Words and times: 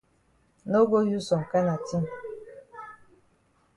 No 0.65 0.87
go 0.91 0.99
use 1.01 1.27
some 1.29 1.45
kana 1.51 1.77
tin. 1.87 2.05